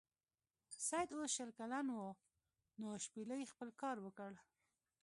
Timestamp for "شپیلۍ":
3.05-3.43